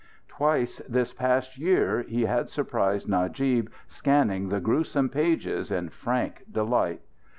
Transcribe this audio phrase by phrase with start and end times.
[0.27, 7.01] Twice this past year he had surprised Najib scanning the gruesome pages in frank delight.